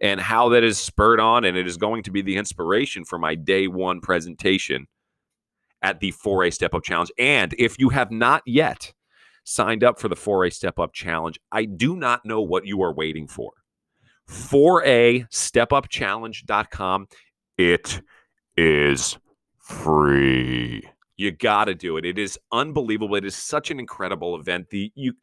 and 0.01 0.21
how 0.21 0.49
that 0.51 0.65
is 0.65 0.79
spurred 0.79 1.21
on. 1.21 1.45
And 1.45 1.57
it 1.57 1.67
is 1.67 1.77
going 1.77 2.03
to 2.05 2.11
be 2.11 2.23
the 2.23 2.37
inspiration 2.37 3.05
for 3.05 3.19
my 3.19 3.35
day 3.35 3.69
one 3.69 4.01
presentation 4.01 4.87
at 5.83 6.01
the 6.01 6.13
4A 6.13 6.53
Step 6.53 6.75
Up 6.75 6.83
Challenge. 6.83 7.13
And 7.19 7.55
if 7.59 7.79
you 7.79 7.91
have 7.91 8.11
not 8.11 8.43
yet 8.47 8.93
signed 9.45 9.85
up 9.85 10.01
for 10.01 10.09
the 10.09 10.17
4A 10.17 10.53
Step 10.53 10.79
Up 10.79 10.93
Challenge, 10.93 11.39
I 11.53 11.65
do 11.65 11.97
not 11.97 12.25
know 12.25 12.41
what 12.41 12.67
you 12.67 12.83
are 12.83 12.93
waiting 12.93 13.29
for. 13.29 13.53
4A 14.29 15.29
stepupchallenge.com. 15.29 17.07
It 17.59 18.03
is 18.57 19.19
free. 19.59 20.83
You 21.17 21.33
got 21.33 21.65
to 21.65 21.75
do 21.75 21.97
it. 21.97 22.05
It 22.05 22.19
is 22.19 22.39
unbelievable. 22.53 23.17
It 23.17 23.25
is 23.25 23.35
such 23.35 23.71
an 23.71 23.81
incredible 23.81 24.39
event. 24.39 24.69
The 24.69 24.93
you, 24.95 25.15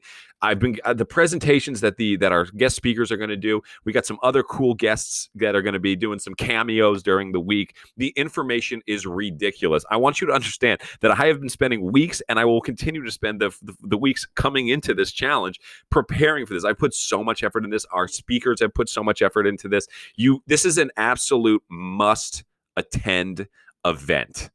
I've 0.41 0.57
been 0.57 0.77
uh, 0.83 0.93
the 0.93 1.05
presentations 1.05 1.81
that 1.81 1.97
the 1.97 2.15
that 2.17 2.31
our 2.31 2.45
guest 2.45 2.75
speakers 2.75 3.11
are 3.11 3.17
going 3.17 3.29
to 3.29 3.37
do. 3.37 3.61
We 3.85 3.93
got 3.93 4.05
some 4.05 4.17
other 4.23 4.41
cool 4.41 4.73
guests 4.73 5.29
that 5.35 5.55
are 5.55 5.61
going 5.61 5.75
to 5.75 5.79
be 5.79 5.95
doing 5.95 6.17
some 6.17 6.33
cameos 6.33 7.03
during 7.03 7.31
the 7.31 7.39
week. 7.39 7.75
The 7.97 8.09
information 8.15 8.81
is 8.87 9.05
ridiculous. 9.05 9.85
I 9.91 9.97
want 9.97 10.19
you 10.19 10.27
to 10.27 10.33
understand 10.33 10.81
that 11.01 11.11
I 11.11 11.27
have 11.27 11.39
been 11.39 11.49
spending 11.49 11.91
weeks, 11.91 12.21
and 12.27 12.39
I 12.39 12.45
will 12.45 12.61
continue 12.61 13.03
to 13.03 13.11
spend 13.11 13.39
the 13.39 13.55
the, 13.61 13.75
the 13.81 13.97
weeks 13.97 14.25
coming 14.35 14.69
into 14.69 14.95
this 14.95 15.11
challenge 15.11 15.59
preparing 15.91 16.47
for 16.47 16.55
this. 16.55 16.65
I 16.65 16.73
put 16.73 16.95
so 16.95 17.23
much 17.23 17.43
effort 17.43 17.63
in 17.63 17.69
this. 17.69 17.85
Our 17.91 18.07
speakers 18.07 18.61
have 18.61 18.73
put 18.73 18.89
so 18.89 19.03
much 19.03 19.21
effort 19.21 19.45
into 19.45 19.67
this. 19.67 19.87
You, 20.15 20.41
this 20.47 20.65
is 20.65 20.79
an 20.79 20.89
absolute 20.97 21.61
must 21.69 22.43
attend 22.75 23.47
event. 23.85 24.49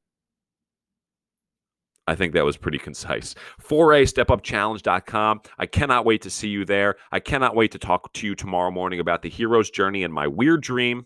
I 2.09 2.15
think 2.15 2.33
that 2.33 2.45
was 2.45 2.57
pretty 2.57 2.79
concise. 2.79 3.35
4A 3.61 4.11
stepupchallenge.com. 4.11 5.43
I 5.59 5.67
cannot 5.67 6.07
wait 6.07 6.23
to 6.23 6.31
see 6.31 6.49
you 6.49 6.65
there. 6.65 6.97
I 7.13 7.21
cannot 7.21 7.55
wait 7.55 7.71
to 7.73 7.79
talk 7.79 8.11
to 8.15 8.27
you 8.27 8.35
tomorrow 8.35 8.71
morning 8.71 8.99
about 8.99 9.21
the 9.21 9.29
hero's 9.29 9.69
journey 9.69 10.03
and 10.03 10.15
my 10.15 10.27
weird 10.27 10.63
dream. 10.63 11.05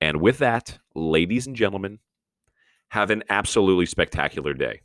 And 0.00 0.20
with 0.20 0.38
that, 0.38 0.78
ladies 0.94 1.48
and 1.48 1.56
gentlemen, 1.56 1.98
have 2.90 3.10
an 3.10 3.24
absolutely 3.28 3.86
spectacular 3.86 4.54
day. 4.54 4.82